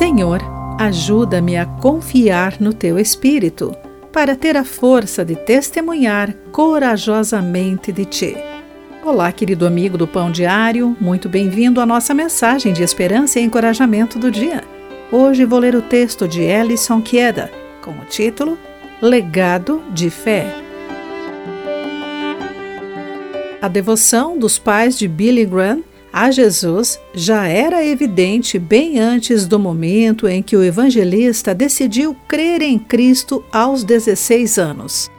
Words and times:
Senhor, 0.00 0.40
ajuda-me 0.78 1.58
a 1.58 1.66
confiar 1.66 2.58
no 2.58 2.72
teu 2.72 2.98
Espírito, 2.98 3.70
para 4.10 4.34
ter 4.34 4.56
a 4.56 4.64
força 4.64 5.22
de 5.22 5.36
testemunhar 5.36 6.34
corajosamente 6.50 7.92
de 7.92 8.06
ti. 8.06 8.34
Olá, 9.04 9.30
querido 9.30 9.66
amigo 9.66 9.98
do 9.98 10.08
Pão 10.08 10.30
Diário, 10.30 10.96
muito 10.98 11.28
bem-vindo 11.28 11.82
à 11.82 11.84
nossa 11.84 12.14
mensagem 12.14 12.72
de 12.72 12.82
esperança 12.82 13.38
e 13.38 13.42
encorajamento 13.42 14.18
do 14.18 14.30
dia. 14.30 14.64
Hoje 15.12 15.44
vou 15.44 15.58
ler 15.58 15.74
o 15.74 15.82
texto 15.82 16.26
de 16.26 16.40
Ellison 16.40 17.02
Queda, 17.02 17.52
com 17.82 17.90
o 17.90 18.06
título 18.08 18.56
Legado 19.02 19.82
de 19.92 20.08
Fé. 20.08 20.46
A 23.60 23.68
devoção 23.68 24.38
dos 24.38 24.58
pais 24.58 24.98
de 24.98 25.06
Billy 25.06 25.44
Graham 25.44 25.82
a 26.12 26.30
Jesus 26.30 27.00
já 27.14 27.46
era 27.46 27.84
evidente 27.84 28.58
bem 28.58 28.98
antes 28.98 29.46
do 29.46 29.58
momento 29.58 30.26
em 30.26 30.42
que 30.42 30.56
o 30.56 30.62
evangelista 30.62 31.54
decidiu 31.54 32.16
crer 32.26 32.62
em 32.62 32.78
Cristo 32.78 33.44
aos 33.52 33.84
16 33.84 34.58
anos. 34.58 35.10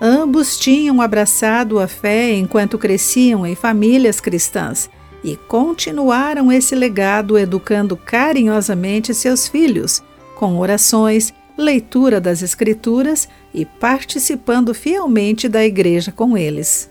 Ambos 0.00 0.58
tinham 0.58 1.00
abraçado 1.00 1.78
a 1.78 1.86
fé 1.86 2.34
enquanto 2.34 2.78
cresciam 2.78 3.46
em 3.46 3.54
famílias 3.54 4.20
cristãs 4.20 4.90
e 5.24 5.36
continuaram 5.36 6.52
esse 6.52 6.74
legado 6.74 7.38
educando 7.38 7.96
carinhosamente 7.96 9.14
seus 9.14 9.48
filhos, 9.48 10.02
com 10.34 10.58
orações, 10.58 11.32
leitura 11.56 12.20
das 12.20 12.42
Escrituras 12.42 13.28
e 13.54 13.64
participando 13.64 14.74
fielmente 14.74 15.48
da 15.48 15.64
igreja 15.64 16.12
com 16.12 16.36
eles. 16.36 16.90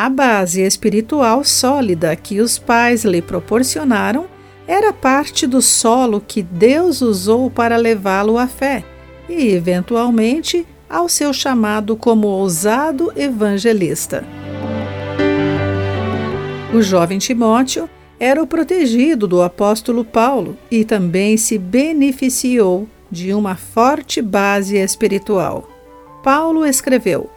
A 0.00 0.08
base 0.08 0.62
espiritual 0.62 1.44
sólida 1.44 2.16
que 2.16 2.40
os 2.40 2.58
pais 2.58 3.04
lhe 3.04 3.20
proporcionaram 3.20 4.24
era 4.66 4.94
parte 4.94 5.46
do 5.46 5.60
solo 5.60 6.24
que 6.26 6.42
Deus 6.42 7.02
usou 7.02 7.50
para 7.50 7.76
levá-lo 7.76 8.38
à 8.38 8.46
fé 8.46 8.82
e, 9.28 9.48
eventualmente, 9.48 10.66
ao 10.88 11.06
seu 11.06 11.34
chamado 11.34 11.98
como 11.98 12.28
ousado 12.28 13.12
evangelista. 13.14 14.24
O 16.72 16.80
jovem 16.80 17.18
Timóteo 17.18 17.86
era 18.18 18.42
o 18.42 18.46
protegido 18.46 19.28
do 19.28 19.42
apóstolo 19.42 20.02
Paulo 20.02 20.56
e 20.70 20.82
também 20.82 21.36
se 21.36 21.58
beneficiou 21.58 22.88
de 23.10 23.34
uma 23.34 23.54
forte 23.54 24.22
base 24.22 24.78
espiritual. 24.78 25.68
Paulo 26.22 26.64
escreveu: 26.64 27.28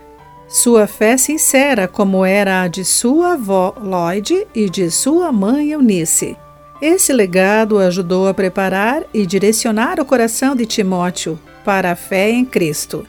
sua 0.47 0.87
fé 0.87 1.17
sincera, 1.17 1.87
como 1.87 2.25
era 2.25 2.61
a 2.61 2.67
de 2.67 2.85
sua 2.85 3.33
avó 3.33 3.73
Lloyd 3.81 4.47
e 4.53 4.69
de 4.69 4.91
sua 4.91 5.31
mãe 5.31 5.71
Eunice. 5.71 6.37
Esse 6.81 7.13
legado 7.13 7.79
ajudou 7.79 8.27
a 8.27 8.33
preparar 8.33 9.03
e 9.13 9.25
direcionar 9.25 9.99
o 9.99 10.05
coração 10.05 10.55
de 10.55 10.65
Timóteo 10.65 11.39
para 11.63 11.91
a 11.91 11.95
fé 11.95 12.29
em 12.29 12.43
Cristo. 12.43 13.07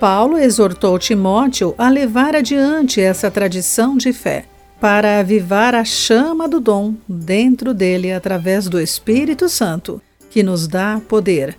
Paulo 0.00 0.36
exortou 0.36 0.98
Timóteo 0.98 1.74
a 1.78 1.88
levar 1.88 2.34
adiante 2.34 3.00
essa 3.00 3.30
tradição 3.30 3.96
de 3.96 4.12
fé, 4.12 4.46
para 4.80 5.20
avivar 5.20 5.76
a 5.76 5.84
chama 5.84 6.48
do 6.48 6.58
dom 6.58 6.94
dentro 7.08 7.72
dele 7.72 8.12
através 8.12 8.68
do 8.68 8.80
Espírito 8.80 9.48
Santo, 9.48 10.02
que 10.28 10.42
nos 10.42 10.66
dá 10.66 11.00
poder. 11.08 11.56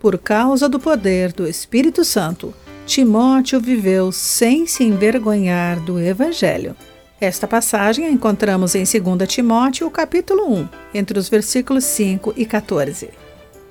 Por 0.00 0.18
causa 0.18 0.68
do 0.68 0.80
poder 0.80 1.32
do 1.32 1.46
Espírito 1.46 2.04
Santo, 2.04 2.52
Timóteo 2.86 3.60
viveu 3.60 4.10
sem 4.10 4.66
se 4.66 4.82
envergonhar 4.82 5.78
do 5.80 6.00
Evangelho. 6.00 6.76
Esta 7.20 7.46
passagem 7.46 8.06
a 8.06 8.10
encontramos 8.10 8.74
em 8.74 8.82
2 8.82 9.28
Timóteo, 9.28 9.88
capítulo 9.88 10.52
1, 10.52 10.68
entre 10.92 11.18
os 11.18 11.28
versículos 11.28 11.84
5 11.84 12.34
e 12.36 12.44
14. 12.44 13.10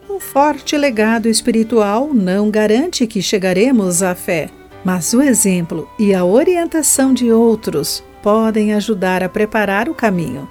Um 0.09 0.19
forte 0.19 0.77
legado 0.77 1.27
espiritual 1.27 2.13
não 2.13 2.49
garante 2.49 3.05
que 3.05 3.21
chegaremos 3.21 4.01
à 4.01 4.15
fé, 4.15 4.49
mas 4.83 5.13
o 5.13 5.21
exemplo 5.21 5.89
e 5.99 6.13
a 6.13 6.23
orientação 6.23 7.13
de 7.13 7.31
outros 7.31 8.01
podem 8.23 8.73
ajudar 8.73 9.23
a 9.23 9.29
preparar 9.29 9.89
o 9.89 9.93
caminho. 9.93 10.49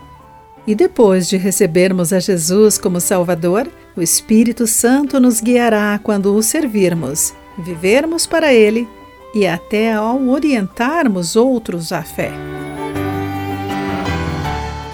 E 0.66 0.74
depois 0.74 1.26
de 1.26 1.38
recebermos 1.38 2.12
a 2.12 2.20
Jesus 2.20 2.76
como 2.76 3.00
Salvador, 3.00 3.66
o 3.96 4.02
Espírito 4.02 4.66
Santo 4.66 5.18
nos 5.18 5.40
guiará 5.40 5.98
quando 6.02 6.34
o 6.34 6.42
servirmos 6.42 7.32
vivermos 7.60 8.26
para 8.26 8.52
Ele 8.52 8.88
e 9.34 9.46
até 9.46 9.92
ao 9.92 10.20
orientarmos 10.28 11.36
outros 11.36 11.92
à 11.92 12.02
fé. 12.02 12.32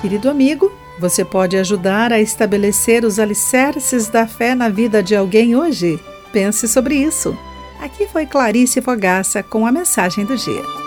Querido 0.02 0.28
amigo, 0.28 0.70
você 0.98 1.24
pode 1.24 1.56
ajudar 1.56 2.12
a 2.12 2.20
estabelecer 2.20 3.04
os 3.04 3.18
alicerces 3.18 4.08
da 4.08 4.26
fé 4.26 4.54
na 4.54 4.68
vida 4.68 5.02
de 5.02 5.16
alguém 5.16 5.56
hoje? 5.56 5.98
Pense 6.32 6.68
sobre 6.68 6.94
isso. 6.94 7.36
Aqui 7.80 8.06
foi 8.06 8.24
Clarice 8.26 8.80
Fogaça 8.80 9.42
com 9.42 9.66
a 9.66 9.72
mensagem 9.72 10.24
do 10.24 10.36
dia. 10.36 10.85